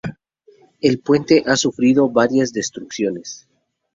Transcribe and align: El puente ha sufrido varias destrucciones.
El 0.81 0.97
puente 0.99 1.43
ha 1.45 1.55
sufrido 1.55 2.09
varias 2.09 2.51
destrucciones. 2.53 3.47